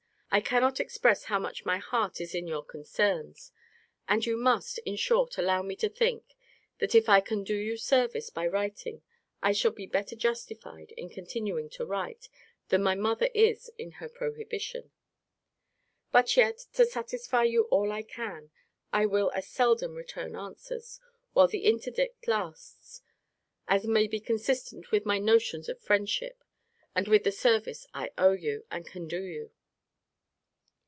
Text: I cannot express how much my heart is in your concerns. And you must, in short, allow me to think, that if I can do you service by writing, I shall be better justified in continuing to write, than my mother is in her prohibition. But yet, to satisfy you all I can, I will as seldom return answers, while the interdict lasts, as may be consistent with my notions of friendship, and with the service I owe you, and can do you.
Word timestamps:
I 0.33 0.39
cannot 0.39 0.79
express 0.79 1.25
how 1.25 1.39
much 1.39 1.65
my 1.65 1.77
heart 1.77 2.21
is 2.21 2.33
in 2.33 2.47
your 2.47 2.63
concerns. 2.63 3.51
And 4.07 4.25
you 4.25 4.37
must, 4.37 4.77
in 4.85 4.95
short, 4.95 5.37
allow 5.37 5.61
me 5.61 5.75
to 5.75 5.89
think, 5.89 6.37
that 6.79 6.95
if 6.95 7.09
I 7.09 7.19
can 7.19 7.43
do 7.43 7.53
you 7.53 7.75
service 7.75 8.29
by 8.29 8.47
writing, 8.47 9.01
I 9.43 9.51
shall 9.51 9.71
be 9.71 9.85
better 9.87 10.15
justified 10.15 10.93
in 10.95 11.09
continuing 11.09 11.69
to 11.71 11.85
write, 11.85 12.29
than 12.69 12.81
my 12.81 12.95
mother 12.95 13.29
is 13.35 13.71
in 13.77 13.91
her 13.99 14.07
prohibition. 14.07 14.91
But 16.13 16.37
yet, 16.37 16.59
to 16.75 16.85
satisfy 16.85 17.43
you 17.43 17.63
all 17.63 17.91
I 17.91 18.01
can, 18.01 18.51
I 18.93 19.07
will 19.07 19.31
as 19.35 19.49
seldom 19.49 19.95
return 19.95 20.33
answers, 20.37 21.01
while 21.33 21.49
the 21.49 21.65
interdict 21.65 22.25
lasts, 22.25 23.01
as 23.67 23.85
may 23.85 24.07
be 24.07 24.21
consistent 24.21 24.93
with 24.93 25.05
my 25.05 25.19
notions 25.19 25.67
of 25.67 25.81
friendship, 25.81 26.41
and 26.95 27.09
with 27.09 27.25
the 27.25 27.33
service 27.33 27.85
I 27.93 28.11
owe 28.17 28.31
you, 28.31 28.63
and 28.71 28.87
can 28.87 29.09
do 29.09 29.21
you. 29.21 29.51